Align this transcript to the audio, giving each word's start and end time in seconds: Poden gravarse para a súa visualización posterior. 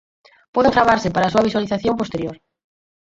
Poden 0.55 0.75
gravarse 0.75 1.09
para 1.13 1.25
a 1.27 1.31
súa 1.33 1.45
visualización 1.47 1.95
posterior. 2.01 2.35